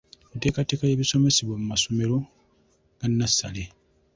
[0.33, 2.15] Enteekateeka y’ebisomesebwa mu masomero
[2.97, 3.63] ga nnassale.